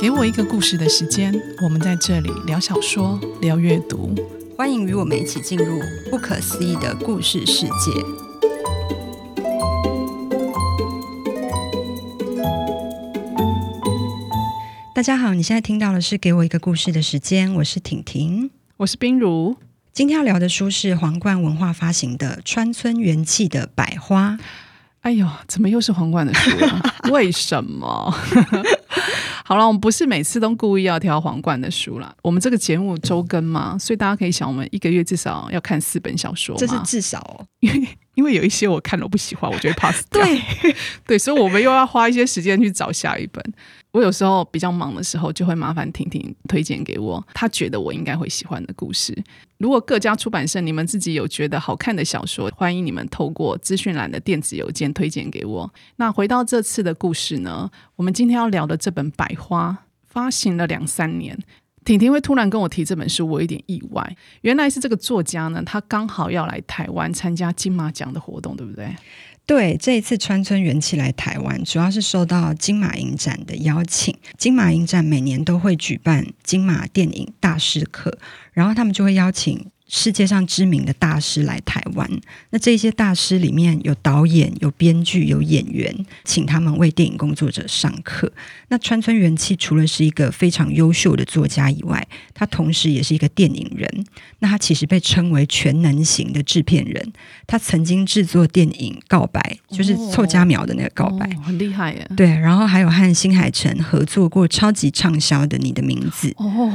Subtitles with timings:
[0.00, 1.32] 给我一个故事的时间，
[1.62, 4.12] 我们在这里聊小说，聊阅读，
[4.56, 7.70] 欢迎与我们一起进入不可思议的故事世界。
[14.94, 19.56] 大家好，你现在听到的是《给我一个故事的时间》，我是婷婷，我是冰如。
[19.92, 24.38] 今天要聊的书是皇冠文化发行的《川村元气的百花》。
[25.02, 26.82] 哎呦，怎么又是皇冠的书啊？
[27.10, 28.14] 为什么？
[29.52, 32.10] 好了，我们不是每次都故意要挑皇冠的书啦。
[32.22, 36.56] 我们这个节目周更嘛，所以大家可以想，我们一个月至少要看四本小说。
[36.56, 40.24] 这是至少哦，因 为因为有一些我看了我不喜欢，我就会 pass 掉。
[40.24, 40.40] 对
[41.06, 43.44] 对，所以我们又要花一些时间去找下一本。
[43.92, 49.16] 我有时候比较忙的时候，就会麻烦婷婷推荐给我，她觉得我应该会喜欢的故事。
[49.58, 55.72] 如果各家出版社你们自己有觉得好看的小说，欢迎你们透过资讯栏的电子邮件推荐给我。
[55.96, 59.70] 那回到这次的故事呢，我们今天要聊的这本《百花》
[60.06, 61.38] 发行了两三年，
[61.84, 64.16] 婷婷会突然跟我提这本书，我有点意外。
[64.40, 68.92] 原来是这个作家呢，他刚好要来台湾参加金马奖的活动，对不对？
[69.44, 74.16] 对，这一次川村元气来台湾，主要是受到金马影展的邀请。
[74.38, 78.18] 金马影展每年都会举办金马电影大师课，
[78.52, 79.66] 然后他们就会邀请。
[79.94, 82.10] 世界上知名的大师来台湾，
[82.48, 88.32] 那这些大师里面有导演、有编剧、有演员，请他们为电影工作者上课。
[88.68, 94.06] 那川村元气除了是一个非常优秀的作家以外，他同时也是一个电影人。
[94.38, 97.12] 那他其实被称为全能型的制片人。
[97.46, 102.10] 他曾经制作电影《告白》，就是凑佳苗的那个告白，哦哦、很厉害耶。
[102.16, 106.72] 对，然后还有和新海诚合作过超级畅销的《你的名字》哦。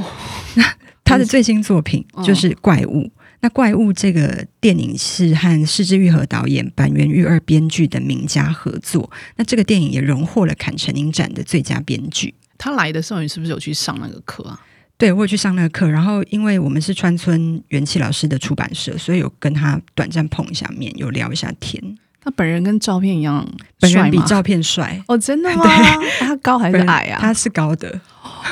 [1.08, 3.04] 那他的最新作品就是《怪物》。
[3.08, 3.12] 哦。
[3.40, 9.10] 那《怪物》这个电影是和是枝裕和导演、板垣裕二编剧的名家合作。
[9.36, 12.34] 那这个电影也荣获了坎城影展的最佳编剧。
[12.58, 14.60] 他来的时候，你是不是有去上那个课啊？
[14.98, 15.88] 对，我有去上那个课。
[15.88, 21.80] 然后，因为我们是川村元气老师的出版社，所以有跟他短暂碰一下面，有聊一下天。
[22.20, 23.48] 他本人跟照片一样，
[23.80, 25.64] 本人比照片帅哦，真的吗？
[25.64, 27.20] 对，他高还是矮啊？
[27.22, 28.02] 他是高的，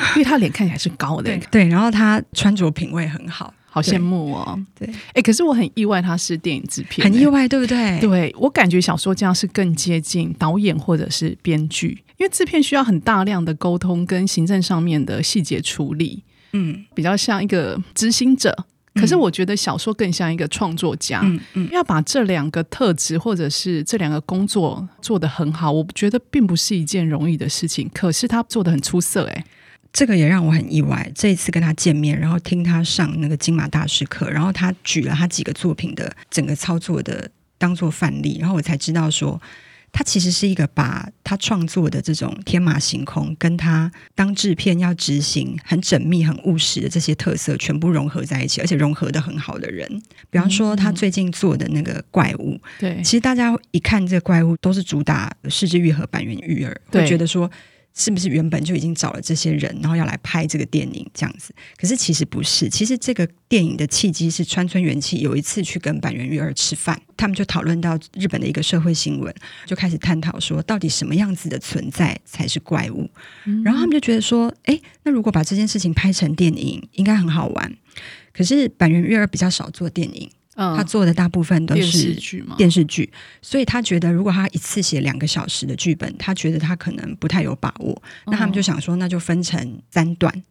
[0.16, 1.24] 因为他脸看起来是高的。
[1.24, 3.52] 对，对，然后他穿着品味很好。
[3.68, 4.58] 好羡慕哦！
[4.74, 8.00] 对，哎，可是我很意外，他是电影制片，很意外，对不对？
[8.00, 16.22] 对，我感觉小说家是更接近导演或者是编剧，因为制片需要很大量的沟通跟行政上面的细节处理，
[16.54, 18.64] 嗯，比较像一个执行者。
[18.94, 27.90] 可是我觉得小说更像一个创作家，嗯嗯，要把这两个特质或者是这两个工作做得很好，我觉得并不是一件容易的事情。
[27.92, 29.44] 可是他做得很出色，哎。
[29.96, 31.10] 这个也让我很意外。
[31.14, 39.40] 这一次跟他见面，然后听他上那个金马大师课，然后他举了他几个作品的整个操作的当做范例，然后我才知道说，
[39.90, 49.88] 他其实是一个把他创作的这种天马行空，跟他当制片要执行很缜密、很务实的这些特色全部融合在一起，而且融合的很好的人。
[50.28, 57.50] 比方说，他最近做的那个怪物，对、嗯，其实大家一看这个怪物，都是主打是枝裕和、坂元裕二，会觉得说。
[57.98, 61.54] 是不是原本就已经找了这些人，然后要来拍这个电影这样子？
[61.78, 69.34] 可是其实不是，其实这个电影的契机是川村元气有一次去跟坂元裕二吃饭，他们就讨论到日本的一个社会新闻，
[69.64, 73.10] 就开始探讨说，到底什么样子的存在才是怪物？
[73.46, 77.74] 嗯、然后他们就觉得说，哎，那如果把这件事情拍成电影，应该很好玩。
[78.34, 80.30] 可是坂元裕二比较少做电影。
[80.56, 83.12] 他做的大部分都是电视剧嘛，电视剧，
[83.42, 88.02] 所以他觉得如果他一次写两个小时的剧本，他觉得他可能不太有把握。
[88.26, 90.42] 那他们就想说，那就分成三段。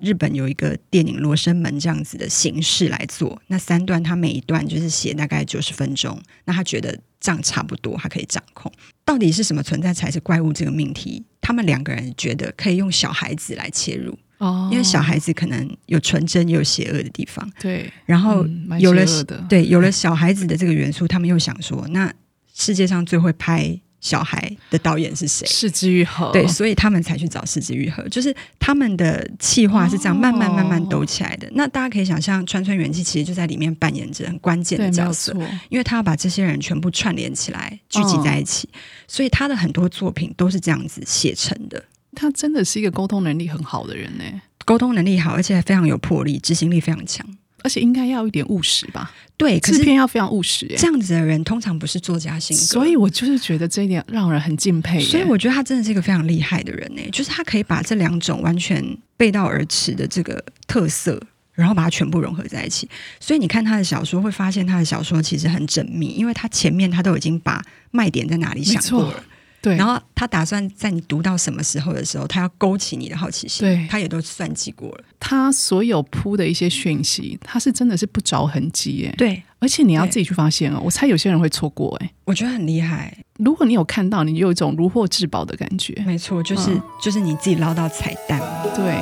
[0.00, 6.18] 日本有一个电影《罗生门》这样子的形式来做，那三段他每一段就是写大概九十分钟。
[6.46, 8.72] 那他觉得这样差不多，他可以掌控。
[9.04, 11.22] 到底是什么存在才是怪物这个命题？
[11.40, 14.18] 他们两个人觉得可以用小孩子来切入。
[14.40, 17.92] 哦，因为小孩子可能有纯真也有邪恶的地方，对。
[18.06, 18.46] 然后
[18.78, 22.10] 有了、嗯、对有了小孩子的这个元素，他们又想说，那
[22.54, 25.46] 世界上最会拍小孩的导演是谁？
[25.46, 26.32] 是枝裕和。
[26.32, 31.46] 对，所以他们才去找是枝裕和，就是他们的企划是这样慢慢慢慢抖起来的。
[31.48, 35.36] 哦、那大家可以想象，川村元气其实就在里面扮演着很关键的角色，
[35.68, 38.74] 因为他要把这些人全部串联起来，聚集在一起，哦、
[39.06, 41.84] 所以他的很多作品都是这样子写成的。
[42.12, 44.24] 他真的是一个沟通能力很好的人呢，
[44.64, 47.26] 沟通能力好，而且还非常有魄力，执行力非常强，
[47.62, 49.12] 而且应该要一点务实吧？
[49.36, 50.66] 对，可是制片要非常务实。
[50.76, 55.00] 这样子的人通常不是作家性格，所以我就是觉得这一点让人很敬佩。
[55.00, 58.84] 所以我觉得他真的是一个非常厉害的人呢，就是他可以把这两种完全
[59.16, 61.18] 背道而驰的这个特色，
[61.54, 62.86] 然后把它全部融合在一起。
[63.18, 69.24] 所以你看他的小说，会发现他的小说其实很缜密，因为他前面他都已经把卖点在哪里想过了。
[69.62, 75.04] 对，然后他打算在你读到什么时候的时候，他要勾起你的好奇心，对，他也都算计过了。
[75.18, 79.14] 他所有铺的一些讯息，他是真的是不着痕迹耶。
[79.18, 80.80] 对，而且你要自己去发现哦。
[80.82, 83.16] 我猜有些人会错过哎，我觉得很厉害。
[83.38, 85.94] 如果你有看到，你有一种如获至宝的感觉。
[86.06, 88.40] 没错，就是、嗯、就是你自己捞到彩蛋。
[88.74, 88.94] 对。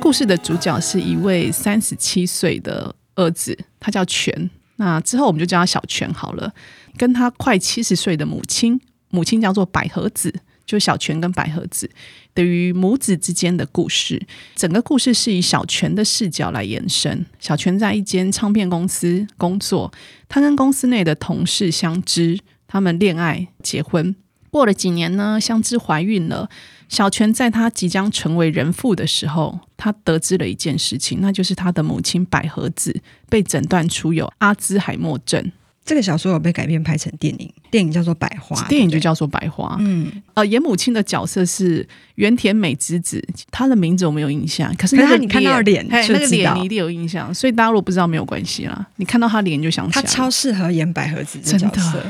[0.00, 4.50] 故事的主角是一位三十七岁的儿子，他叫全。
[4.76, 6.52] 那之后我们就叫他小全好了。
[6.96, 8.80] 跟他快七十岁的母亲，
[9.10, 10.34] 母亲叫做百合子，
[10.66, 11.90] 就小全跟百合子
[12.34, 14.20] 对于母子之间的故事。
[14.54, 17.24] 整个故事是以小全的视角来延伸。
[17.38, 19.92] 小全在一间唱片公司工作，
[20.28, 24.14] 他跟公司内的同事相知，他们恋爱结婚。
[24.50, 26.50] 过了几年呢，相知怀孕了。
[26.92, 32.94] 小泉在他即将成为人父的时候，他得知了一件事情，那就是他的母亲百合子
[33.30, 35.50] 被诊断出有阿兹海默症。
[35.86, 39.68] 这个小说有被改编拍成电影，电影叫做《百花》，电影就叫做《百花》。
[39.80, 52.04] 嗯，呃，演母亲的角色是原田美之子，她的名字我没有印象，可是那个你看到脸，那个脸你一定有印象，所以大家如果不知道没有关系啦，你看到她脸就想起来，她超适合演百合子的角色。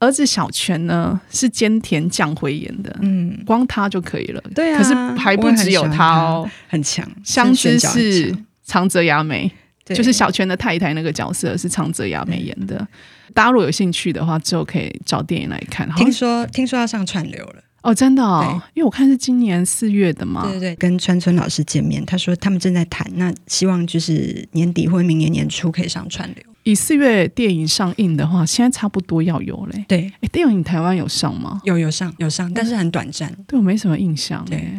[0.00, 4.42] 儿子小泉呢是菅田将晖演的，嗯，光他就可以了。
[4.54, 7.08] 对啊，可是还不只有他哦，很强。
[7.22, 9.50] 香织是长泽雅美，
[9.84, 12.86] 就是小泉的太太那个角色是长泽雅美演的。
[13.34, 15.88] 大家如果有兴趣的话，之后可以找电影来看。
[15.94, 20.42] 听说听说要上串流了哦，真的哦，因为我看是今年四月的嘛。
[20.44, 26.44] 对对对，跟川村老师见面，他说他们正在谈，那希望就是年底或者明年年初可以上串流。
[26.64, 29.84] 以四月电影上映的话，现在差不多要有嘞。
[29.88, 31.60] 对，哎，电影台湾有上吗？
[31.64, 33.34] 有，有上，有上，但是很短暂。
[33.46, 34.44] 对我没什么印象。
[34.44, 34.70] 对，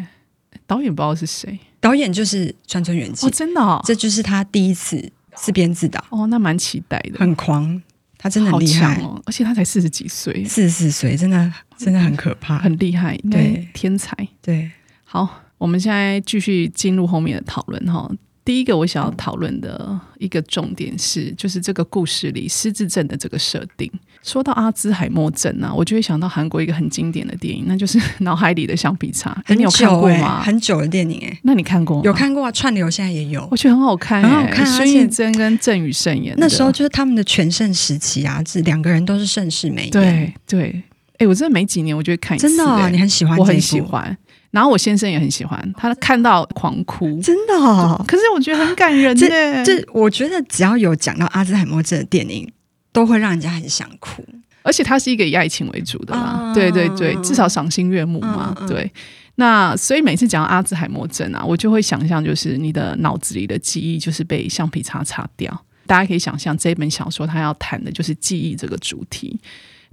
[0.67, 3.25] 导演不知道是谁，导演就是川村元气。
[3.25, 6.03] 哦，真的哦，这就是他第一次自编自导。
[6.09, 7.17] 哦，那蛮期待的。
[7.17, 7.81] 很狂，
[8.17, 14.15] 他真的很厉害哦，而且他才四十几岁，四十四岁，真的真的很可怕，很厉害，对，天才。
[14.41, 14.69] 对，
[15.03, 18.09] 好，我们现在继续进入后面的讨论哈。
[18.43, 23.91] 第一个我想要讨论的一个重点是，就是这个故事里失智症的这个设定。
[24.23, 29.31] 说到阿兹海默症啊，我就会想到韩国一个很经典的电影，那就是《脑海里的橡皮擦》。
[29.45, 30.41] 很久欸，你有看过吗？
[30.43, 32.03] 很久的电影哎，那你看过吗？
[32.03, 34.65] 有看过啊，串流现在也有，我觉得很好看，很好看。
[34.65, 39.91] 啊孙艺珍跟郑宇盛演，那时候就是他们的全盛时期啊，这两个人都是盛世美颜。
[39.91, 40.83] 对对，
[41.17, 44.15] 哎，我真的每几年我就会看一次，真的啊，你很喜欢，我很喜欢。
[44.51, 48.03] 然后我先生也很喜欢，他看到狂哭，真的哦。
[48.07, 49.63] 可是我觉得很感人耶。
[49.63, 52.51] 这这，我觉得只要有讲到阿兹海默症的电影，
[52.91, 54.23] 都会让人家很想哭。
[54.63, 58.55] 而且它是一个以爱情为主的嘛，对对对，至少赏心悦目嘛。
[58.67, 58.91] 对，
[59.35, 65.65] 那所以每次讲到阿兹海默症啊，我就会想象就是你的脑子里的记忆就是被橡皮擦擦掉。
[65.87, 69.39] 大家可以想象这本小说它要谈的就是记忆这个主题。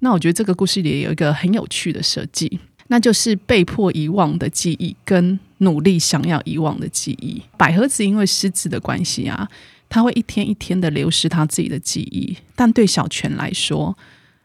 [0.00, 2.60] 那我觉得这个故事里也有一个很有趣的设计。
[2.88, 7.42] 那就是被迫遗忘的记忆，跟努力想要遗忘的记忆。
[7.56, 9.48] 百合子因为失智的关系啊，
[9.88, 12.36] 他会一天一天的流失他自己的记忆。
[12.56, 13.96] 但对小泉来说，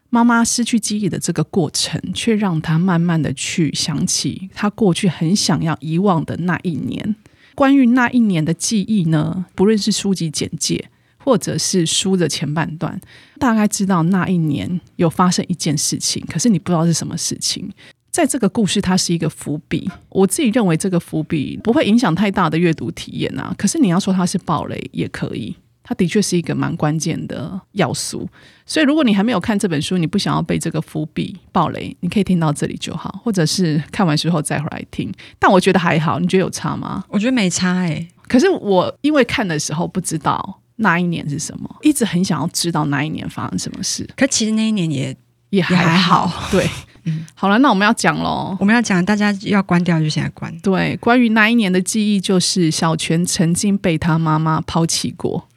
[0.09, 7.15] 妈妈失去记忆的这个过程，却让他慢慢的去想起他过去很想要遗忘的那一年。
[7.55, 12.99] 关于那一年的记忆呢，不论是书籍简介，或者是书的前半段，
[13.39, 17.71] 大概知道那一年有发生一件事情，可是你不知道是什么事情。
[18.13, 19.89] 在这个故事，它是一个伏笔。
[20.09, 23.51] 我自己认为这个伏笔不会影响太大的阅读体验啊。
[23.57, 28.29] 可是你要说它是暴雷也可以，它的确是一个蛮关键的要素。
[28.67, 35.11] 所以如果你还没有看这本书，你不想要被这个伏笔暴雷，你可以听到这里就好，或者是看完之后再回来听。
[35.39, 37.03] 但我觉得还好，你觉得有差吗？
[37.09, 38.07] 我觉得没差哎、欸。
[38.27, 44.07] 可是我因为看的时候不知道那一年是什么，一直很想要知道那一年发生什么事。
[44.15, 45.17] 可其实那一年也
[45.49, 46.69] 也还好，还好对。
[47.05, 48.55] 嗯，好了，那我们要讲喽。
[48.59, 50.57] 我们要讲，大家要关掉就现在关。
[50.59, 55.47] 对，关于那一年的记忆，就是小泉曾经被他妈妈抛弃过。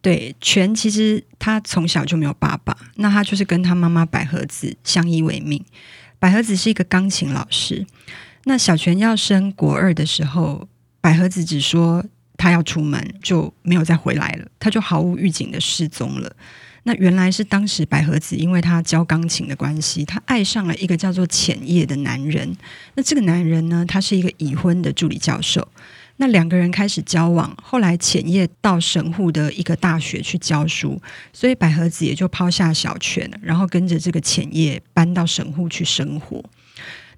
[0.00, 5.64] 对，泉其实他从小就没有爸爸，那他就是跟他妈妈百合子相依为命。
[6.18, 7.86] 百合子是一个钢琴老师。
[8.44, 10.68] 那小泉要升国二的时候，
[11.00, 12.04] 百合子只说
[12.36, 16.34] 他要出门，就没有再回来了，他就毫无预警的失踪了。
[16.84, 22.56] 那原来是当时百合子因为她教钢琴的关系，她爱上了一个叫做浅叶的男人。
[22.94, 25.66] 那这个男人呢，他是一个已婚的助理教授。
[26.16, 31.00] 那两个人开始交往，后来浅叶到神户的一个大学去教书，
[31.32, 36.44] 所以百合子也就抛下小泉，然后跟着这个浅叶搬到神户去生活。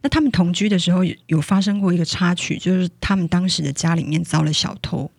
[0.00, 5.11] 那他们同居的时候有发生过一个插曲，就是他们当时的家里面遭了小偷。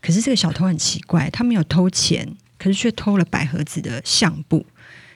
[0.00, 2.36] 可是这个小偷很奇怪，他没有偷钱，
[2.66, 4.66] 可是却偷了百合子的相簿。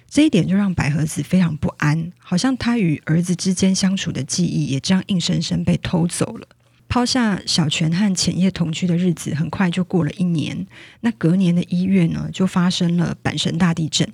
[0.09, 6.47] 这一点就让百合子非常不安，好像她与儿子之间相处的记忆也这样硬生生被偷走了。
[6.88, 10.64] 抛下小泉和浅叶同居的日子，很快就过了一年。
[11.00, 14.09] 那隔年的一月呢，就发生了阪神大地震。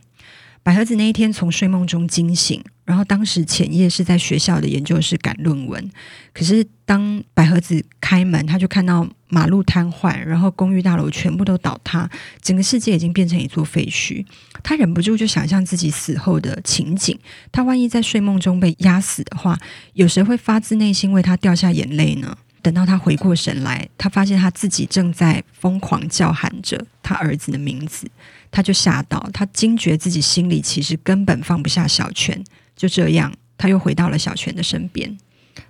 [0.66, 5.90] 百合子那一天从睡梦中惊醒，然后当时浅夜是在学校的研究室赶论文。
[6.32, 12.10] 可是当百合子开门，他就看到马路瘫痪，然后公寓大楼全部都倒塌，
[12.42, 14.26] 整个世界已经变成一座废墟。
[14.64, 17.16] 他忍不住就想象自己死后的情景。
[17.52, 19.56] 他万一在睡梦中被压死的话，
[19.92, 22.36] 有谁会发自内心为他掉下眼泪呢？
[22.62, 28.10] 等到他回过神来，他发现他自己正在疯狂叫喊着他儿子的名字。
[28.50, 32.42] 他就吓到，他惊觉自己心里其实根本放不下小泉。
[32.74, 35.16] 就这样，他又回到了小泉的身边。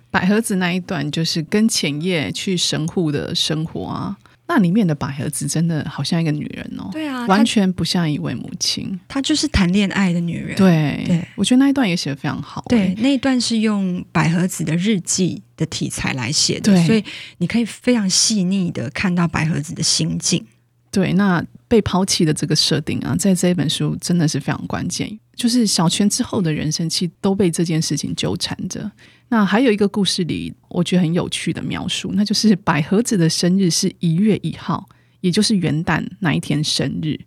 [0.09, 6.89] 百合子那一段就是跟浅夜去神户的生活啊，那里面的百合子真的好像一个女人哦。
[6.91, 8.99] 对啊，完全不像一位母亲。
[9.07, 10.55] 她就是谈恋爱的女人。
[10.55, 12.63] 对对，我觉得那一段也写得非常好。
[12.69, 17.03] 对，那一段是用百合子的日记的题材来写的，对，所以
[17.39, 20.45] 你可以非常细腻的看到百合子的心境。
[20.89, 25.19] 对，那被抛弃的这个设定啊，在这一本书真的是非常关键。
[25.35, 28.89] 就是小泉之后的人生，其实都被这件事情纠缠着。
[29.29, 34.87] 那还有一个故事里，我觉得很有趣的描述，那就是百合子的生日是一月一号，
[35.21, 37.19] 也就是元旦那一天生日。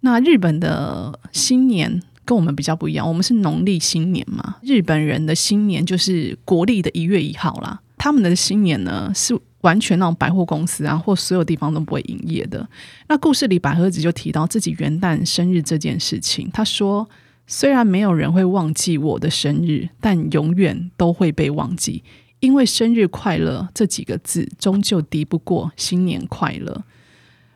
[0.00, 7.80] 那日本的新年跟我们比较不一样，我们是农历新年嘛，日本人的新年就是国历的一月一号啦。
[7.96, 9.38] 他们的新年呢是。
[9.64, 12.68] 完全那种百货公司啊，或所有地方都不会营业的。
[13.08, 16.50] 那故事里，百合子就提到自己元旦生日这件事情。
[16.52, 17.08] 他说
[17.46, 22.02] ：“虽然没有人会忘记我的生日，但永远都会被忘记，
[22.40, 26.84] 因为生日快乐这几个字终究敌不过新年快乐。”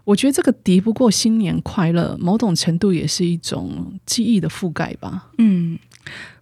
[0.04, 5.28] 我觉得这个敌不过新年快乐，某种程度也是一种记忆的覆盖吧。
[5.38, 5.78] 嗯。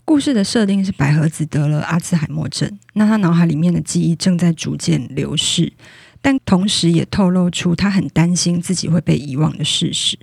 [0.04, 5.72] 故事的设定是百合子得了阿兹海默症，那他脑海里面的记忆正在逐渐流逝，
[6.22, 10.16] 但同时也透露出他很担心自己会被遗忘的事实。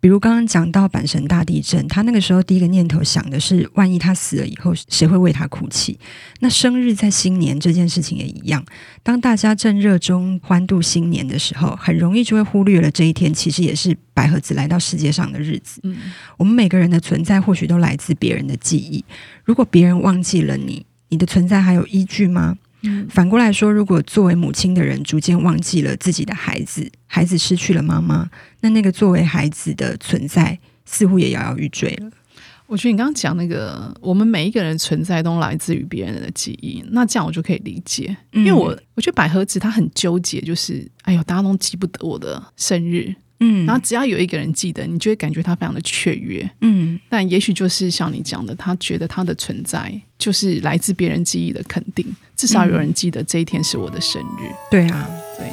[0.00, 5.98] 比如刚刚讲到阪神大地震，他那个时候第一个念头想的是，万一他死了以后，谁会为他哭泣？
[6.40, 8.64] 那生日在新年这件事情也一样，
[9.02, 15.80] 当大家正热衷欢度新年的时候，很容易就会忽略了这一天，其实也是百合子来到世界上的日子。
[15.84, 15.96] 嗯，
[16.38, 19.04] 我们每个人的存在或许都来自别人的记忆，
[19.44, 22.56] 如果别人忘记了你，你的存在还有依据吗？
[22.82, 28.28] 嗯，反过来说，如果作为母亲的人逐渐忘记了自己的孩子，孩子失去了妈妈，
[28.60, 32.10] 那那个作为孩子的存在似乎也摇摇欲坠了。
[32.66, 43.12] 我觉得你刚刚讲那个，我们每一个人存在都来自于别人的记忆，那这样我就可以理解，因为我我觉得百合子她很纠结，就是哎呦，大家都记不得我的生日。
[43.40, 46.48] 嗯，然后只要有一个人记得，你就会感觉他非常的雀跃。
[46.60, 52.06] 嗯，但也许就是像你讲的，他觉得他的存在就是来自别人记忆的肯定，
[52.36, 54.44] 至少有人记得这一天是我的生日。
[54.46, 55.46] 嗯、对啊，对。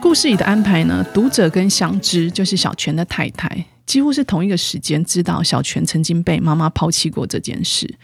[0.00, 7.94] 故事里的安排呢，读者跟香织就是小泉的太太，几乎是同一个时间知道小泉曾经被妈妈抛弃过这件事。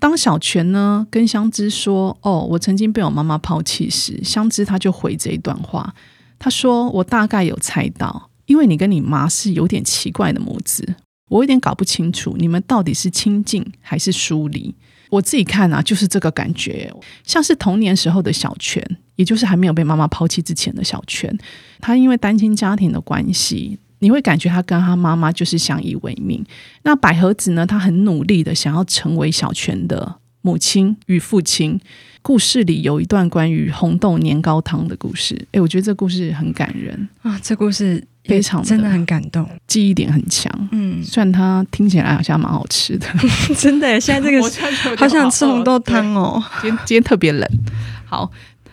[0.00, 5.92] 当小泉呢跟香织说：“哦，我曾经被我妈妈抛弃时”，香织他就回这一段话，
[6.38, 10.94] 他说：“我大概有猜到，因为你跟你妈是有点奇怪的母子，
[11.28, 14.72] 我有点搞不清楚你们到底是亲近还是疏离。
[15.10, 18.80] 我自己看啊，就是这个感觉，像是童年时候的小泉，
[19.16, 21.36] 也就是还没有被妈妈抛弃之前的小泉，
[21.80, 26.44] 他因为单亲家庭的关系。”你会感觉他跟他妈妈就是相依为命。
[26.82, 27.66] 那百合子呢？
[27.66, 31.80] 他很努力的想要成为小泉的母亲与父亲。
[32.20, 35.46] 故事里有一段关于红豆年糕汤的故事。
[35.52, 37.38] 诶，我觉得这故事很感人啊！
[37.42, 40.52] 这故事非常真的很感动，记忆点很强。
[40.72, 43.06] 嗯，虽然它听起来好像蛮好吃的，
[43.56, 43.98] 真的。
[43.98, 44.42] 现在这个
[44.98, 46.42] 好想吃红豆汤哦。
[46.60, 47.48] 今天今天特别冷。
[48.04, 48.30] 好，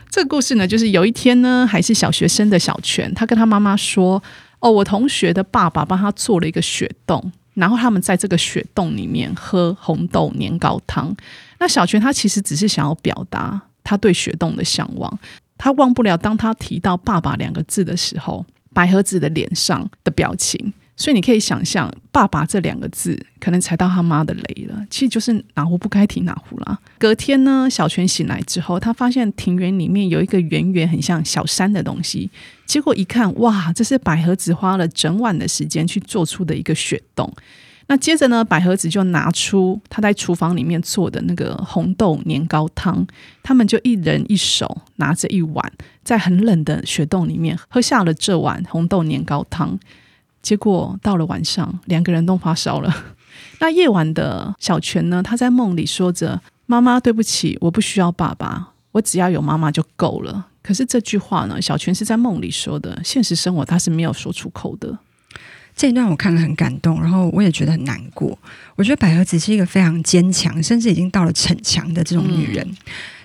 [0.09, 4.21] 这个故事呢，就是有一天呢，还是小学生的小泉，他跟他妈妈说。
[4.65, 11.15] 哦，我同学的爸爸帮他做了一个雪洞，然后他们在这个雪洞里面喝红豆年糕汤。
[11.59, 15.19] 那小泉他其实只是想要表达他对雪洞的向往，
[15.55, 18.43] 他忘不了当他提到“爸爸”两个字的时候，
[18.73, 20.73] 百合子的脸上的表情。
[20.97, 24.81] 所以你可以想象，“爸爸”这两个字可能踩到他妈的雷了。
[24.89, 26.79] 其实就是哪壶不该提哪壶啦。
[26.97, 32.29] 隔天呢，小泉醒来之后，他发现庭园里面有一个圆圆很像小山的东西。
[32.65, 37.31] 结果一看，哇，这是百合子花了整晚的时间去做出的一个雪洞。
[37.87, 43.05] 那接着呢，百合子就拿出他在厨房里面做的那个红豆年糕汤，
[43.43, 45.71] 他们就一人一手拿着一碗，
[46.03, 49.77] 在很冷的雪洞里面喝下了这碗红豆年糕汤。
[50.45, 52.95] 结果到了晚上，两个人都发烧了。
[53.59, 64.95] 那夜晚的小泉呢，他在梦里说着：“妈妈，对不起，我不需要爸爸，我只要有妈妈就够了。”可是这句话呢，小泉是在梦里说的，现实生活他是没有说出口的。
[65.75, 68.37] 这一段我看了很感动，然后我也觉得很难过。
[68.75, 72.63] 我觉得百合子是一个非常坚强，甚至已经到了逞强的这种女人。
[72.69, 72.75] 嗯、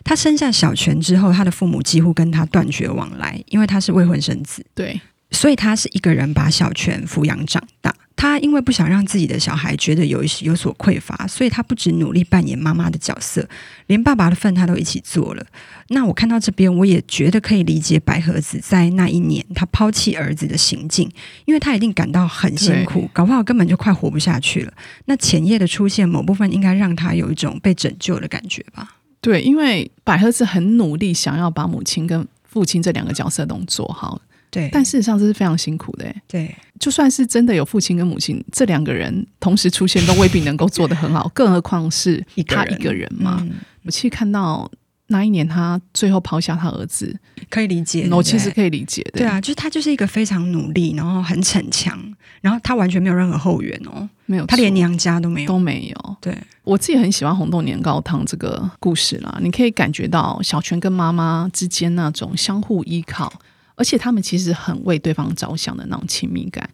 [0.03, 4.65] 她生下小泉之后，她的父母几乎跟她断绝往来，因为她是未婚生子。
[4.75, 4.99] 对，
[5.31, 7.95] 所以他是一个人把小泉抚养长大。
[8.17, 13.49] 他因为不想让自己的小孩觉得有有所匮乏，所以他不止努力扮演妈妈的角色，
[13.87, 15.47] 连爸爸的份他都一起做了。
[15.89, 21.11] 那我看到这边，我也觉得可以理解百合子在那一年他抛弃儿子的行径，
[21.47, 24.73] 因为他一定感到很辛苦，搞不好根本就快活不下去了。
[25.07, 28.97] 那前夜的出现，某部分应该让他有一种被拯救的感觉吧？
[29.23, 34.21] 对，因为百合子很努力，想要把母亲跟父亲这两个角色都做好。
[34.51, 36.13] 对，但事实上这是非常辛苦的。
[36.27, 43.37] 对，就算是真的有父亲跟母亲这两个人同时出现，都未必能够做得很好， 更何况是他一个人嘛。
[43.39, 43.55] 人嗯、
[43.85, 44.71] 我其实看到
[45.07, 47.17] 那一年他最后抛下他儿子，
[47.49, 49.21] 可以理解，我其实可以理解的。
[49.21, 51.99] 对啊，就是他就是一个非常努力，然后很逞强，
[52.41, 56.17] 然后他完全没有任何后援哦，没有，他连娘家都没有，都没有。
[56.21, 63.33] 对，我自己很喜欢红豆年糕汤这个故事啦，你可以感觉到小泉跟妈妈之间那种相互依靠。
[63.81, 66.69] 而且他们其实很为对方着想的那种亲密感，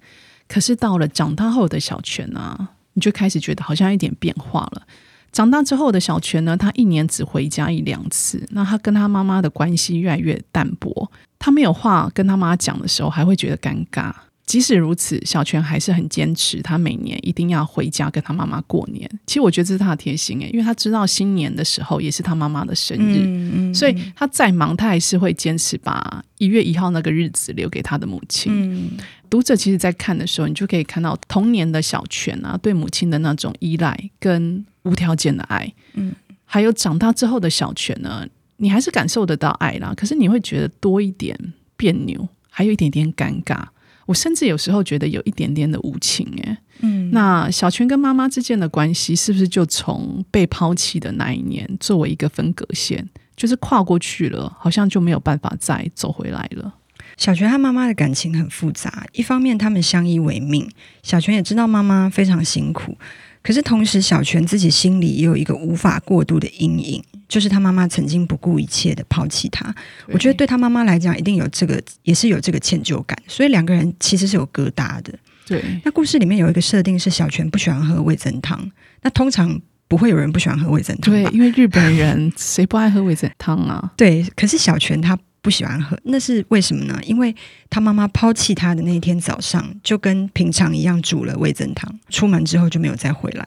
[0.48, 4.82] 可是到了长大后的小泉呢，你就开始觉得好像有点变化了。
[5.30, 11.08] 长大之后的小泉呢，他一年只回家一两次，那他跟他妈妈的关系越来越淡薄。
[11.38, 14.12] 他没有话跟他妈讲的时候，还会觉得尴尬。
[14.46, 19.10] 即使如此，小泉还是很坚持，他每年一定要回家跟他妈妈过年。
[19.26, 28.52] 其实我觉得这是他的贴心诶，因为他知道新年的时候也是他妈妈的生日，嗯嗯、所以他再忙，他还是会坚持把一月一号那个日子留给他的母亲。
[28.54, 28.92] 嗯、
[29.28, 35.72] 读者其实，在看的时候，你就可以看到童年的小泉啊，对母亲的那种依赖跟无条件的爱。
[35.94, 38.24] 嗯，还有长大之后的小泉呢，
[38.58, 41.36] 你还是感受得到爱啦，可是你会觉得多一点
[41.76, 43.64] 别扭，还有一点点尴尬。
[44.06, 56.72] 我甚至有时候觉得有一点点的无情诶，嗯，那小泉跟妈妈之间的关系是不是就从被抛弃的那一年作为一个分隔线，就是跨过去了，好像就没有办法再走回来了？
[57.16, 60.68] 小泉和妈妈的感情很复杂，一方面他们相依为命，
[61.02, 62.96] 小泉也知道妈妈非常辛苦。
[63.42, 69.74] 可是同时，小泉自己心里也有一个无法过渡的阴影，就是他妈妈曾经不顾一切的抛弃他。
[70.08, 73.16] 我觉得对他妈妈来讲，一定有这个，也是有这个歉疚感。
[73.26, 75.12] 所以两个人其实是有疙瘩的。
[75.46, 78.70] 对，那故事里面有一个设定是小泉不喜欢喝味增汤，
[79.02, 81.12] 那通常不会有人不喜欢喝味增汤。
[81.12, 83.92] 对，因为日本人谁不爱喝味增汤啊？
[83.96, 85.18] 对，可是小泉他。
[85.46, 87.00] 不喜欢喝，那是为什么呢？
[87.04, 87.32] 因为
[87.70, 93.46] 他妈妈抛弃他的那天早上，就跟平常一样煮了味增汤，出门之后就没有再回来，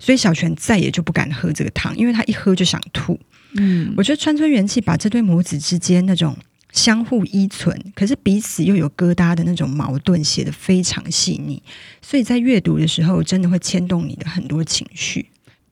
[0.00, 3.16] 所以小泉再也就不敢喝这个汤，因为他一喝就想吐。
[3.52, 6.36] 嗯，我觉得川村元气把这对母子之间那种
[6.72, 11.62] 相互依存，可是彼此又有疙瘩的那种矛盾写得非常细腻，
[12.02, 15.26] 所以在阅读的时候真的会牵动你的很多情绪。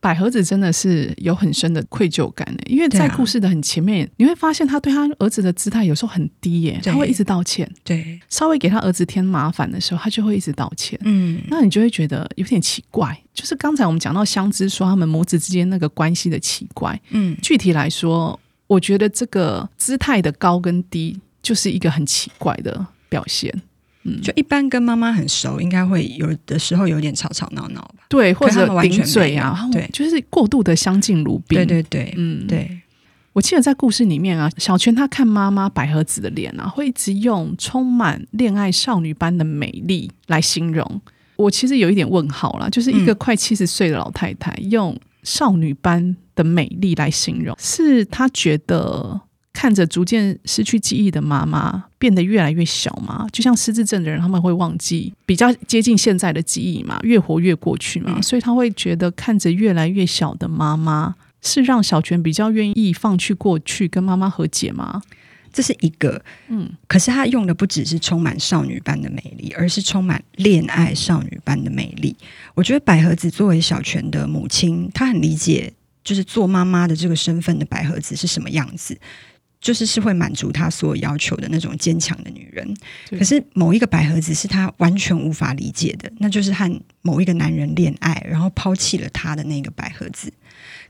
[0.05, 23.51] 百合子真的是有很深的愧疚感的，因为在故事的很前面，啊、你会发现他对他儿子的姿态有时候很低耶，他会一直道歉，对，稍微给他儿子添麻烦的时候，他就会一直道歉，嗯，那你就会觉得有点奇怪，就是刚才我们讲到香知说他们母子之间那个关系的奇怪，嗯，具体来说，我觉得这个姿态的高跟低就是一个很奇怪的表现。
[24.05, 28.05] 嗯，就一般跟妈妈很熟，应该会有的时候有点吵吵闹闹吧？
[28.09, 31.57] 对，或者顶嘴啊，对，就是过度的相敬如宾。
[31.57, 32.81] 对对对，嗯，对。
[33.33, 41.01] 我记得在故事里面啊，小泉他看妈妈百合子的脸啊，会一直用充满恋爱少女般的美丽来形容。
[41.37, 49.21] 我其实有一点问号啦，就是一个快七十岁的老太太，嗯，用少女般的美丽来形容，是她觉得。
[49.55, 65.01] 看着逐渐失去记忆的妈妈变得越来越小嘛，就像失智症的人，他们会忘记比较接近现在的记忆嘛，越活越过去嘛，嗯、所以他会觉得看着越来越小的妈妈，是让小泉比较愿意放弃过去跟妈妈和解吗？
[65.53, 72.17] 这是一个，嗯，可是他用的不只是充满少女般的美丽，而是充满恋爱少女般的美丽。
[72.55, 78.99] 我觉得百合子作为小泉的母亲，她很理解，就是做妈妈的这个身份的百合子是什么样子。
[79.65, 82.77] 就是是会满足他所有要求的那种坚强的女人。
[83.09, 90.31] 可是某一个百合子是他完全无法理解的，那就是和某一个男人恋爱，然后抛弃了他的那个百合子。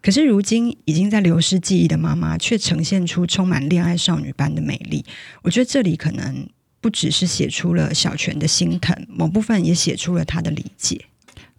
[0.03, 5.05] 可是如今已经在流失记忆的妈妈，却呈现出充满恋爱少女般的美丽。
[5.43, 6.49] 我觉得这里可能
[6.81, 11.01] 不只是写出了小泉的心疼，某部分也写出了他的理解。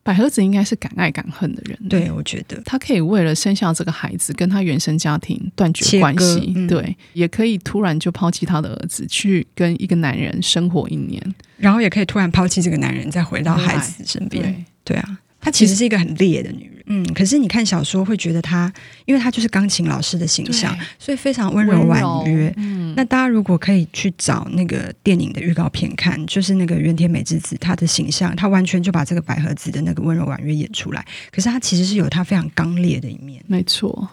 [0.05, 2.61] 百合子应该是敢爱敢恨的人，对，我觉得。
[2.63, 11.19] 她可以为了生下这个孩子，跟她原生家庭断绝关系，嗯、对，也可以突然就抛弃她的儿子，去跟一个男人生活一年，
[11.57, 15.17] 然后也可以突然抛弃这个男人，再回到孩子身边，对，对啊。
[15.45, 18.73] 她其实是一个很烈的女人，嗯，可是你看小说会觉得她，
[19.05, 22.51] 因为她就是钢琴老师的形象，所以非常温柔婉约。
[22.58, 31.05] 嗯，那大家如果可以去找那个电影的预告片看，就是那个原田美智子她的形象，她完全就把这个百合子的那个温柔婉约演出来。
[31.31, 33.39] 可是她其实是有她非常刚烈的一面。
[33.45, 34.10] 没错。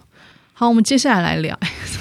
[0.53, 1.59] 好，我们接下来来聊，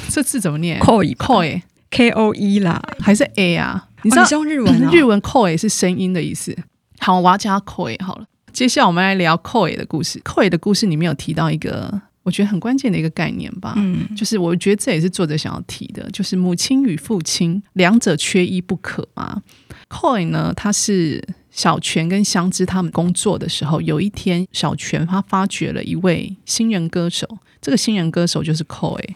[0.09, 3.87] 这字怎么念？Koi Koi K O E 啦，还是 A 啊？
[4.01, 4.91] 你知道、日文、哦？
[4.91, 6.53] 日文 Koi 是声音的意思。
[6.99, 8.25] 好，我要加 Koi 好了。
[8.53, 10.19] 接下来我们来聊 Koi 的故事。
[10.19, 19.41] Koi 的故事里面有提到一个我觉得很关键的一个概念吧，嗯，就是我觉得这也是作者想要提的，就是母亲与父亲两者缺一不可嘛。
[19.89, 27.27] Koi 呢，他是小泉跟香织他们工作的时候，有一天小泉他发掘了一位新人歌手，
[27.59, 29.15] 这个新人歌手就是 Koi。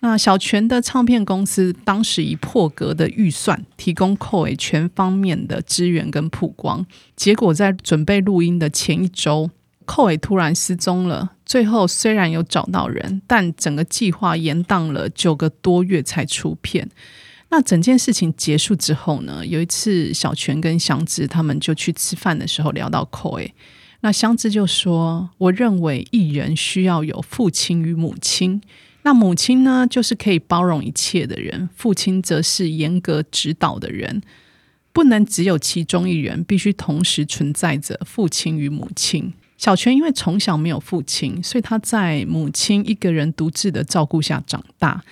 [0.00, 9.50] 那小泉的唱片公司当时以破格的预算提供 Koi 全方面的支援跟曝光，结果在准备录音的前一周
[9.86, 11.32] ，Koi 突然失踪了。
[11.44, 16.88] 最后虽然有找到人，但整个计划延宕了九个多月才出片。
[17.48, 23.50] 那整件事情结束之后呢，有一次小泉跟香织他们就去吃饭的时候聊到 Koi，
[24.02, 28.60] 那香织就说：“我认为艺人需要有父亲与母亲。”
[29.08, 34.20] 那母亲呢，就是可以包容一切的人；父亲则是严格指导的人。
[34.92, 39.32] 不能只有其中一人，必须同时存在着父亲与母亲。
[39.56, 45.02] 小泉因为从小没有父亲，所以他在母亲一个人独自的照顾下长大。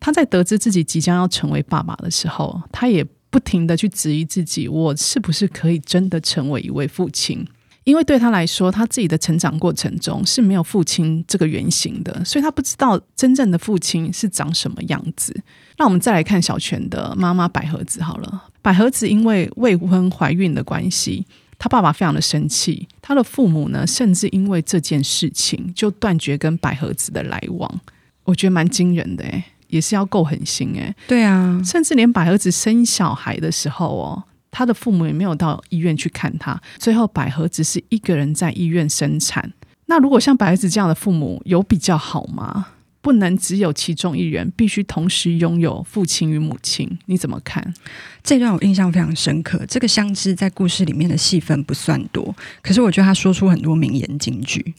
[0.00, 7.46] 他在得知自己即将要成为爸爸的时候，他也不停地去质疑自己：我是不是可以真的成为一位父亲？
[7.84, 15.34] 因为对他来说，他自己的成长过程中是没有父亲这个原型的，所以他不知道真正的父亲是长什么样子。
[15.76, 21.26] 那我们再来看小泉的妈妈百合子好了，百合子因为未婚怀孕的关系，
[21.58, 27.80] 他爸爸非常的生气，他的父母呢，甚至因为这件事情就断绝跟百合子的来往。
[28.24, 30.94] 我觉得蛮惊人的诶，也是要够狠心诶。
[31.06, 34.24] 对啊，甚至连百合子生小孩的时候哦。
[34.54, 39.52] 他的父母也没有到医院去看他，最后百合只是一个人在医院生产。
[39.86, 42.68] 那如果像百合子这样的父母有比较好吗？
[43.02, 46.88] 不能只有其中一人，必须同时拥有父亲与母亲。
[47.04, 47.74] 你怎么看？
[48.22, 49.62] 这段我印象非常深刻。
[49.68, 54.74] 这个相知在故事里面的戏份不算多，可是我觉得他说出很多名言金句。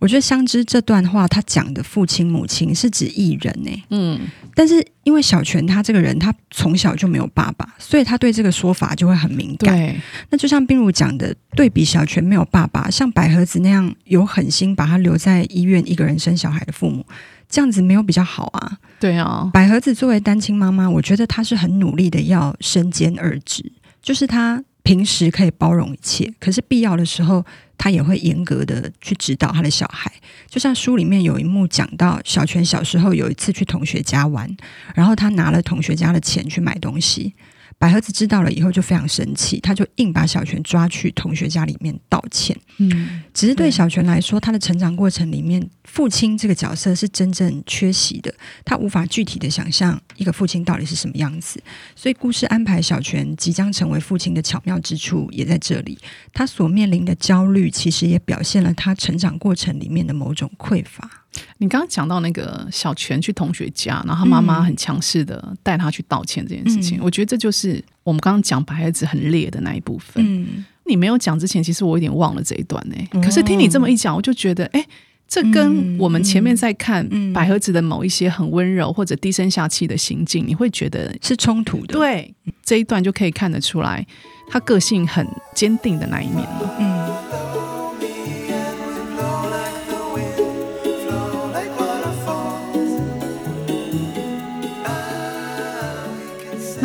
[0.00, 3.84] 我觉得相知这段话，他讲的父亲母亲是指艺人呢、欸。
[3.90, 4.18] 嗯，
[4.54, 9.76] 但是因为小泉他这个人，他从小就没有爸爸，所以他对这个说法就会很敏感。
[9.76, 17.04] 对，那就像冰如讲的，对比小泉没有爸爸，像百合子那样有狠心把他留在医院一个人生小孩的父母，
[17.46, 18.78] 这样子没有比较好啊。
[18.98, 27.44] 对啊，百合子作为单亲妈妈，我觉得她是很努力的要身兼二职，就是她平时可以包容一切，可是必要的时候。
[27.82, 30.12] 他也会严格的去指导他的小孩，
[30.46, 34.54] 就像书里面有一幕讲到，小泉小时候有一次去同学家玩，
[34.94, 37.32] 然后他拿了同学家的钱去买东西。
[37.80, 42.54] 百合子知道了以后就非常生气，他就硬把小泉抓去同学家里面道歉。
[42.76, 48.32] 嗯，只是对小泉来说，他的成长过程里面，父亲这个角色是真正缺席的，
[48.66, 51.58] 他无法具体的想象一个父亲到底是什么样子。
[51.96, 55.98] 所以故事安排小泉即将成为父亲的巧妙之处也在这里，
[56.34, 61.19] 他所面临的焦虑，其实也表现了他成长过程里面的某种匮乏。
[61.58, 70.24] 你刚刚讲到那个小泉去同学家，然后他妈妈很强势的带他去道歉这件事情，嗯、我觉得这就是我们刚刚讲百合子很烈的那一部分。
[70.26, 74.84] 嗯、你没有讲之前，其实我有点忘了这一段呢、可是听你这么一讲，我就觉得，哎，
[75.28, 81.94] 这跟我们前面在看百合子的某一些很温柔或者低声下气的行径，你会觉得是冲突的。
[81.94, 84.04] 对，这一段就可以看得出来，
[84.48, 86.76] 他个性很坚定的那一面了。
[86.80, 87.49] 嗯。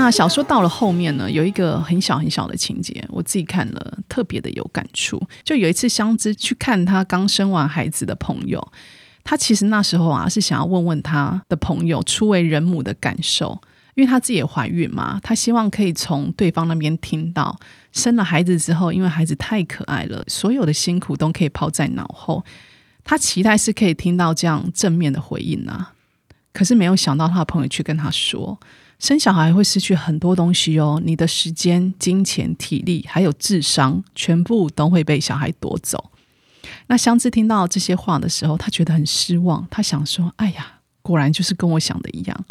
[0.06, 5.20] 那小说到了后面呢，有一个很小很小的情节，我自己看了特别的有感触。
[5.44, 8.72] 就有一次，香织去看她刚生完孩子的朋友，
[9.24, 13.60] 她其实那时候啊是想要问问她的朋友初为人母的感受，
[13.96, 17.58] 因为她自己也怀孕嘛，她希望可以从对方那边听到
[17.92, 22.46] 生了孩子之后，因为孩子太可爱了，所有的辛苦都可以抛在脑后。
[23.04, 25.94] 她期待是可以听到这样正面的回应啊，
[26.54, 28.60] 可是没有想到她的朋友去跟她说，
[28.98, 36.12] 生小孩会失去很多东西哦，你的时间、金钱、体力还有智商，全部都会被小孩夺走。
[36.88, 39.68] 那香芝听到这些话的时候，他觉得很失望。
[39.70, 42.46] 他想说：“哎呀，果然就是跟我想的一样。”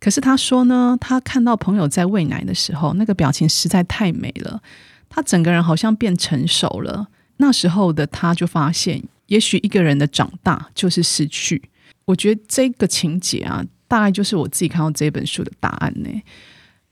[0.00, 4.60] 可是他说呢，他看到朋友在喂奶的时候，那个表情实在太美了，
[5.08, 7.08] 他整个人好像变成熟了。
[7.36, 11.70] 那时候的他就发现，也许一个人的长大就是失去。
[12.06, 13.64] 我觉得这个情节啊。
[13.92, 16.08] 大概就是我自己看到这本书的答案呢，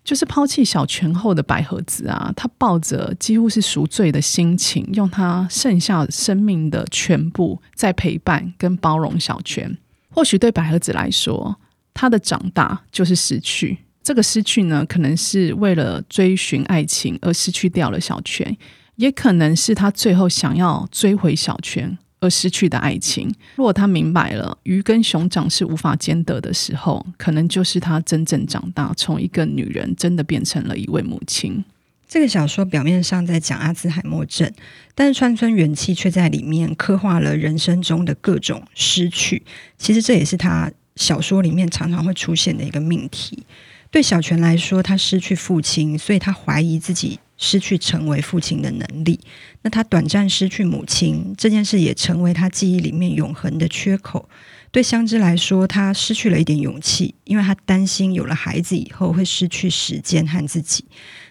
[0.05, 9.79] 就是抛弃小泉后的百合子啊，他抱着几乎是赎罪的心情，用他剩下生命的全部在陪伴跟包容小泉。
[10.11, 11.59] 或许对百合子来说，
[11.95, 13.79] 他的长大就是失去。
[14.03, 18.55] 这个失去呢，可能是为了追寻爱情而失去掉了小泉，
[18.97, 21.97] 也可能是他最后想要追回小泉。
[22.21, 31.65] 而失去的爱情，如果他明白了鱼跟熊掌是无法兼得的时候，可能就是他真正长大，从一个女人真的变成了一位母亲。
[32.07, 34.53] 这个小说表面上在讲阿兹海默症，
[34.95, 39.43] 但是川村元气却在里面刻画了人生中的各种失去。
[39.79, 43.45] 其实这也是他小说里面常常会出现的一个命题。
[43.93, 47.19] 对小泉来说，他失去父亲，所以他怀疑自己。
[47.41, 49.19] 失去成为父亲的能力，
[49.63, 54.29] 那他短暂失去母亲这件事也成为他记忆里面永恒的缺口。
[54.71, 60.85] 对香织来说，他失去了一点勇气，因为他担心有了孩子以后会失去时间和自己。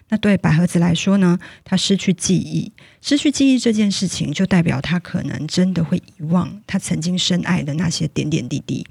[0.10, 1.38] 那对百合子来说呢？
[1.64, 8.86] 他失去记忆，失去记忆这件事情，就代表他可能真的会遗忘他曾经深爱的那些点点滴滴。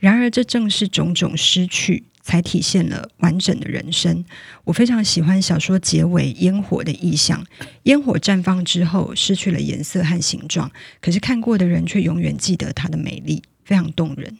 [0.00, 2.02] 然而，这正是种种失去。
[2.28, 4.22] 才体现了完整的人生。
[4.64, 7.42] 我非常喜欢小说结尾烟火的意象，
[7.84, 14.38] 烟火绽放之后失去了颜色和形状，可是看过的人却永远记得它的美丽，非常动人。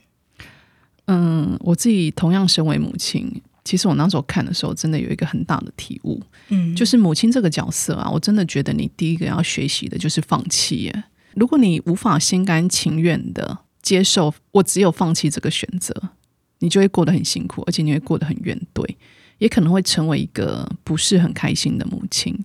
[1.06, 6.20] 嗯，我自己同样身为母亲，其实我那时候看的时候，真的有一个很大的体悟，
[6.50, 11.04] 嗯，就是母亲这个角色啊，我真的觉得你第一个要学习的就是放弃耶。
[11.32, 16.10] 如果你无法心甘情愿的接受，我只有放弃这个选择。
[16.60, 18.84] 你就会过得很辛苦，而且你会过得很怨怼，
[19.38, 22.36] 也可能会成为一个不是很开心的母亲。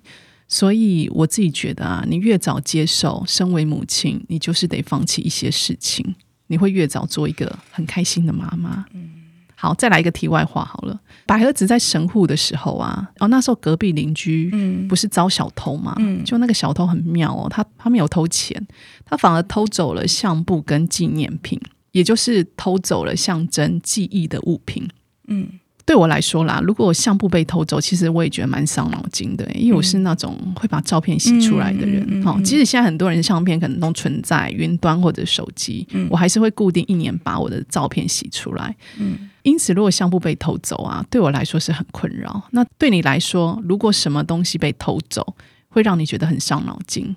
[0.48, 6.14] 所以我自己觉得啊，你越早接受身为母亲，你就是得放弃一些事情，
[6.48, 8.86] 你会越早做一个很开心的妈妈。
[8.94, 9.10] 嗯，
[9.56, 11.00] 好，再来一个题外话好了。
[11.26, 14.52] 百合子在神户的时候啊，哦，那时候隔壁邻居
[14.88, 15.96] 不是遭小偷嘛？
[15.98, 18.68] 嗯，就那个小偷很妙哦，他他没有偷钱，
[19.06, 21.60] 他反而偷走了相簿跟纪念品。
[21.94, 24.86] 也就是偷走了象征记忆的物品。
[25.28, 25.48] 嗯，
[25.86, 32.22] 对我来说啦，如果我相簿被偷走，其实我也觉得蛮伤脑筋的，因为我是那种会把照片洗出来的人。
[32.22, 38.76] 好、嗯，即使现在很多人相片可能都存在云端或者手机，嗯、我还是会固定一年把我的照片洗出来。
[39.00, 42.42] 嗯，因此如果相簿被偷走啊，对我来说是很困扰。
[42.52, 45.36] 那对你来说，如果什么东西被偷走，
[45.70, 47.16] 会让你觉得很伤脑筋？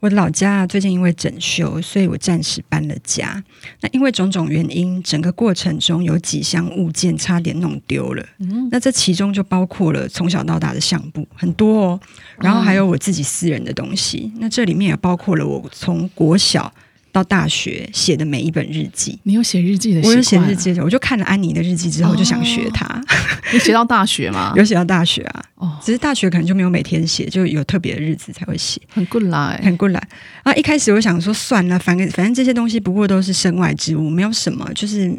[0.00, 3.42] 我的老家最近因为整修，所以我暂时搬了家。
[3.80, 8.24] 那因为种种原因，整个过程中有几箱物件差点弄丢了。
[8.38, 12.00] 嗯，那这其中就包括了从小到大的相簿，很多哦。
[12.38, 14.30] 然后还有我自己私人的东西。
[14.34, 16.72] 嗯，那这里面也包括了我从国小。
[17.16, 20.06] 到大学写的每一本日记，你有写日记的？
[20.06, 22.84] 我有写日记的，我就看了安妮的日记之后，就想学她。
[22.84, 23.00] 哦、
[23.54, 24.52] 你写到大学吗？
[24.54, 25.44] 有写到大学啊。
[25.54, 28.78] 哦，只是大学可能就没有每天写，就有特别的日子才会写。
[28.92, 30.08] 很过来，很过来。
[30.42, 35.10] 啊，一开始我想说算了，反正反正这些东西不过都是身外之物，没有什么，就是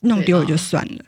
[0.00, 1.04] 弄丢了就算了。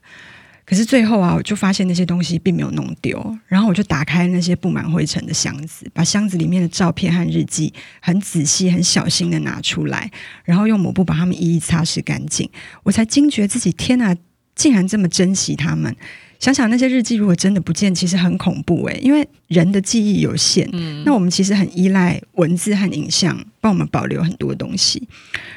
[0.71, 10.09] 可是最后啊，我就发现那些东西并没有弄丢，然后我就打开那些布满灰尘的箱子，把箱子里面的照片和日记很仔细、很小心的拿出来，
[10.45, 12.49] 然后用抹布把它们一一擦拭干净。
[12.85, 14.17] 我才惊觉自己，天哪，
[14.55, 15.93] 竟然这么珍惜它们！
[16.39, 25.09] 想想那些日记如果真的不见，其实很恐怖诶，因为人的记忆有限，嗯，那我们其实很依赖文字和影像帮我们保留很多东西。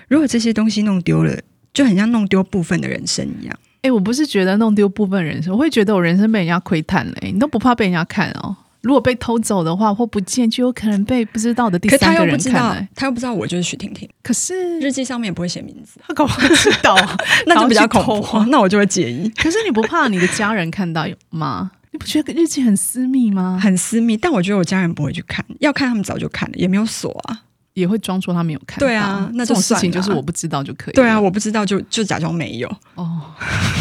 [0.07, 1.39] 如果这些东西弄丢了，
[1.71, 3.55] 就很像弄丢部分的人生一样。
[3.83, 7.13] 哎、欸，我不是觉得弄丢部分人生，我会觉得我人生被人家窥探了。
[7.21, 8.55] 你都不怕被人家看哦？
[8.79, 12.53] 如果被偷走的话，或不见，就有可能被不知道的第三个人看。
[12.53, 14.09] 他又，他又不知道我就是许婷婷。
[14.21, 16.95] 可是日记上面也不会写名字，他搞不知道，
[17.45, 18.45] 那就比较恐怖。
[18.49, 19.27] 那我就会介意。
[19.35, 21.71] 可是你不怕你的家人看到有吗？
[21.91, 23.59] 你不觉得日记很私密吗？
[23.61, 27.41] 很私密，但我觉得我家人不会去看，要看他们早就看了，也没有锁啊。
[27.73, 28.85] 也会装作他没有看到。
[28.85, 30.93] 对啊，那这种事情就是我不知道就可以。
[30.93, 32.67] 对啊，我不知道就就假装没有。
[32.95, 33.21] 哦，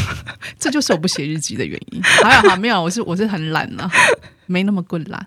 [0.59, 2.03] 这就是我不写日记的原因。
[2.03, 3.91] 还有，好，没有，我是我是很懒啊，
[4.47, 5.27] 没那么够懒。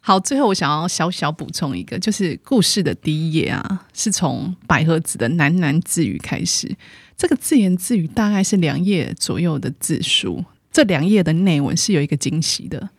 [0.00, 6.74] 好，最后我想要小小补充一个，就是故事的第一页啊，是从百合子的喃喃自语开始。
[7.16, 12.90] 这个自言自语大概是两页左右的字数，这两页的内文是有一个惊喜的。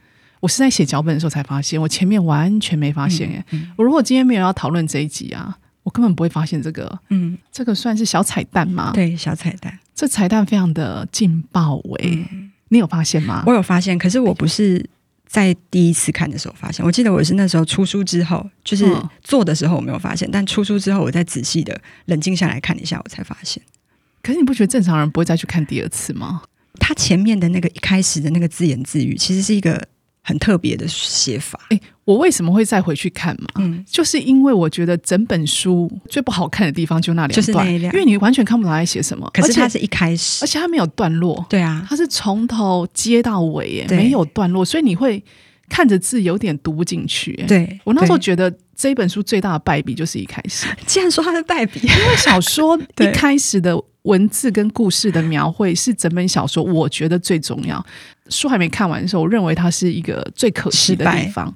[0.46, 3.28] 我是在写脚本的时候才发现，我前面完全没发现。
[3.30, 7.00] 哎、嗯嗯，我如果今天没有要讨论这一集啊，我根本不会发现这个。
[7.10, 8.92] 嗯，这个算是小彩蛋吗？
[8.94, 9.80] 对，小彩蛋。
[9.96, 13.44] 这彩蛋非常的劲爆哎、嗯，你有发现吗？
[13.48, 14.88] 我有发现，可是我不是。
[15.28, 18.86] 在第一次看的时候发现，我记得我是那时候出书之后，就是
[19.24, 23.62] 做的时候我没有发现，但出书之后，我再仔细的冷静下来看一下，我才发现。
[24.22, 26.44] 可是你不觉得正常人不会再去看第二次吗？
[26.80, 29.82] 他前面的那个一开始的那个自言自语，其实是一个。
[30.28, 31.60] 很特别的写法。
[31.70, 33.48] 哎，我为什么会再回去看嘛？
[33.60, 39.30] 嗯，就是因为我觉得整本书最不好看的地方就那两段，就是那两，因为你完全看不懂他在写什么。
[39.32, 41.46] 可是它是一开始，而且它没有段落。
[41.48, 45.24] 对啊，它是从头接到尾，耶，没有段落，所以你会
[45.70, 47.34] 看着字有点读不进去。
[47.48, 50.68] 对，我那时候觉得这一本书最大的败笔就是一开始。
[50.86, 53.76] 既然说它是败笔，因为小说 一开始的。
[54.06, 57.84] 文字跟故事的描绘是整本小说我觉得最重要。
[58.30, 61.52] 书还没看完的时候，我认为它是一个最可惜的地方。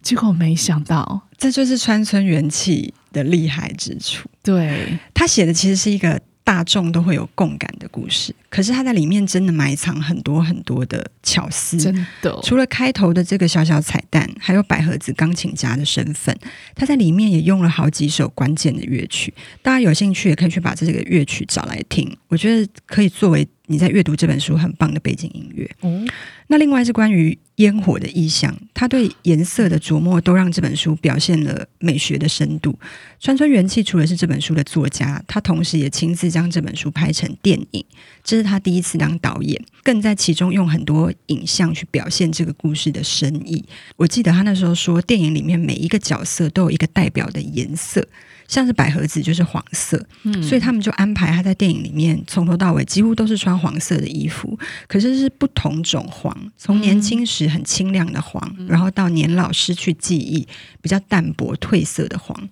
[0.00, 4.26] 结果没想到，这就是川村元气的厉害之处。
[4.42, 6.18] 对，他写的其实是一个。
[6.44, 12.38] 大众都会有共感的故事，可是他在里面真的埋藏很多很多的巧思，真的。
[12.42, 16.36] 除了开头的这个小小彩蛋，还有百合子钢琴家的身份，
[16.74, 19.32] 他在里面也用了好几首关键的乐曲。
[19.62, 25.68] 大家有兴趣也可以去把这个乐曲找来听，我觉得可以作为你在阅读这本书很棒的背景音乐。
[25.80, 26.06] 嗯，
[26.48, 27.36] 那另外是关于。
[27.56, 32.76] 烟火的意象，他对颜色的琢磨都让这本书表现了美学的深度。
[33.20, 37.84] 川村元气除了是这本书的作家，他同时也亲自将这本书拍成电影，
[38.24, 43.62] 这是他第一次当导演，更在其中用很多影像去表现这个故事的深意。
[43.96, 48.04] 我记得他那时候说，电影里面每一个角色都有一个代表的颜色。
[48.52, 60.46] 像是百合子就是黄色，嗯，所以他们就安排他在电影里面从头到尾几乎都是穿黄色的衣服，可是是不同种黄，从年轻时很清亮的黄，嗯，然后到年老失去记忆
[60.82, 62.46] 比较淡薄褪色的黄。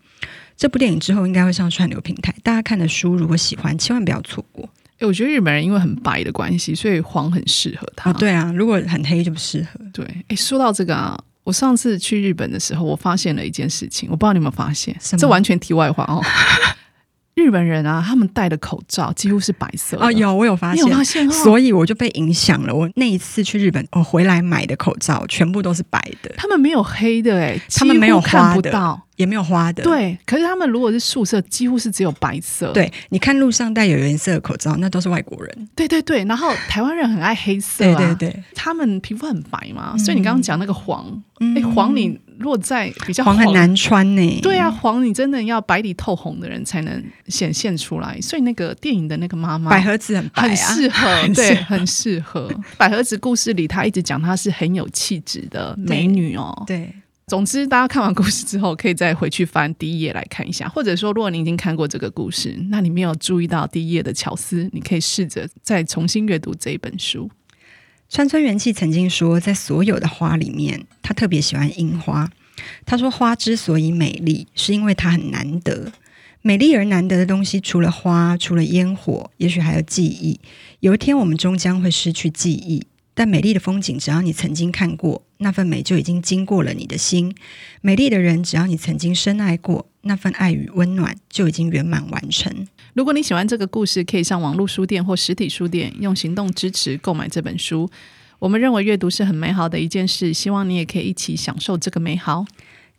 [0.57, 4.67] 这部电影之后应该会上串流平台，大家看的书如果喜欢，千万不要错过。
[5.01, 8.11] 欸，我觉得日本人因为很白的关系，所以黄很适合他。
[8.11, 9.79] 哦，对啊，如果很黑就不适合。
[9.93, 11.23] 对，哎，说到这个啊。
[11.51, 16.23] 我上次去日本的时候，我发现了一件事情，我不知道你有没有发现，这完全题外话哦。
[17.41, 20.05] 日本人啊，他们戴的口罩几乎是白色的。
[20.05, 22.75] 哦，有我有发现，有发现哦，所以我就被影响了。
[22.75, 29.01] 我那一次去日本，我回来买的口罩全部都是白的，他们没有黑的哎，他们没有看不到。
[29.17, 30.19] 也没有花的，对。
[30.25, 32.73] 可是他们如果是素色，几乎是只有白色。
[32.73, 35.69] 对，你看路上戴有颜色的口罩，那都是外国人。
[35.77, 41.05] 对对对，然后台湾人很爱黑色啊，对对对，他们皮肤很白嘛，嗯、所以你刚刚讲那个黄，
[41.39, 44.41] 哎、嗯，黄你如果在比较黄，黄很难穿呢。
[44.43, 48.21] 对啊，黄你真的要白里透红的人才能显现出来。
[48.21, 52.51] 所以那个电影的那个妈妈百合子很白、啊、很适合， 对，很适合。
[52.77, 56.65] 百合子故事里，她一直讲她是很有气质的美女哦。
[56.67, 56.79] 对。
[56.79, 56.95] 对
[57.27, 60.69] 总之，大家看完故事之后，可以再回去翻第一页来看一下。
[60.69, 67.31] 或者说，如果你已经看过这个故事，那你没有注意到第一页的巧思，你可以试着再重新阅读这一本书。
[68.11, 72.29] 川村元气曾经说，在所有的花里面，他特别喜欢樱花。
[72.85, 75.93] 他说，花之所以美丽，是因为它很难得。
[76.43, 80.41] 美丽而难得的东西，除了花，除了烟火，也许还有记忆。
[80.81, 82.85] 有一天，我们终将会失去记忆。
[83.15, 87.31] 但美丽的风景，只要你曾经看过，那份美就已经经过了你的心；
[87.81, 92.67] 美丽的人，只要你曾经深爱过，那份爱与温暖就已经圆满完成。
[92.95, 97.91] 如果你喜欢这个故事，可以上网络书店或实体书店用行动支持购买这本书。
[98.39, 102.47] 我们认为阅读是很美好的一件事，希望你也可以一起享受这个美好。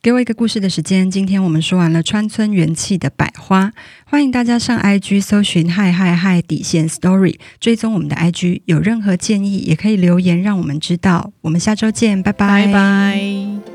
[0.04, 1.12] 给我一个故事的时间。
[1.12, 3.72] 今天我们说完了川村元气的百花，
[4.06, 8.62] 欢迎大家上 IG 搜寻嗨嗨嗨底线 Story，追踪我们的 IG。
[8.66, 11.32] 有任何建议也可以留言让我们知道。
[11.42, 12.66] 我们下周见，拜拜。
[12.66, 13.71] 拜拜。